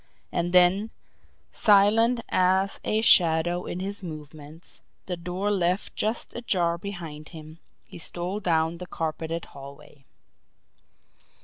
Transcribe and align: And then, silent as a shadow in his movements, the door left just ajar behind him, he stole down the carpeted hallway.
And 0.31 0.51
then, 0.51 0.89
silent 1.51 2.21
as 2.29 2.79
a 2.83 3.01
shadow 3.01 3.65
in 3.67 3.81
his 3.81 4.01
movements, 4.01 4.81
the 5.05 5.15
door 5.15 5.51
left 5.51 5.95
just 5.95 6.33
ajar 6.33 6.79
behind 6.79 7.29
him, 7.29 7.59
he 7.85 7.99
stole 7.99 8.39
down 8.39 8.79
the 8.79 8.87
carpeted 8.87 9.45
hallway. 9.53 10.05